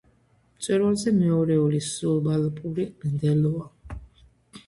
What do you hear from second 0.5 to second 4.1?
მწვერვალზე მეორეული სუბალპური მდელოა.